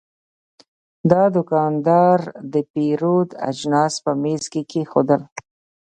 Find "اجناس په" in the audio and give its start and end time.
3.49-4.11